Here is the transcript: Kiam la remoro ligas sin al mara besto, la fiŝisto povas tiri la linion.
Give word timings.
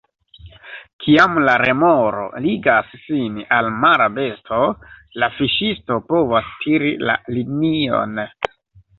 Kiam 1.01 1.33
la 1.47 1.55
remoro 1.61 2.23
ligas 2.45 2.95
sin 3.01 3.35
al 3.57 3.69
mara 3.83 4.07
besto, 4.15 4.61
la 5.23 5.29
fiŝisto 5.35 5.99
povas 6.13 6.49
tiri 6.65 6.95
la 7.11 7.17
linion. 7.37 8.17